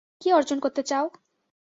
কী 0.21 0.27
অর্জন 0.31 0.57
করতে 0.59 0.81
চাও! 0.83 1.05